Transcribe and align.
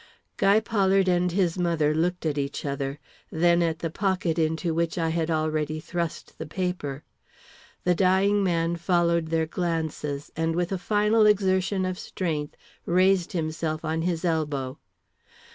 Guy 0.37 0.59
Pollard 0.59 1.07
and 1.07 1.31
his 1.31 1.59
mother 1.59 1.93
looked 1.93 2.25
at 2.25 2.35
each 2.39 2.65
other, 2.65 2.97
then 3.31 3.61
at 3.61 3.77
the 3.77 3.91
pocket 3.91 4.39
into 4.39 4.73
which 4.73 4.97
I 4.97 5.09
had 5.09 5.29
already 5.29 5.79
thrust 5.79 6.39
the 6.39 6.47
paper. 6.47 7.03
The 7.83 7.93
dying 7.93 8.43
man 8.43 8.77
followed 8.77 9.27
their 9.27 9.45
glances, 9.45 10.31
and 10.35 10.55
with 10.55 10.71
a 10.71 10.79
final 10.79 11.27
exertion 11.27 11.85
of 11.85 11.99
strength, 11.99 12.57
raised 12.87 13.33
himself 13.33 13.85
on 13.85 14.01
his 14.01 14.25
elbow. 14.25 14.79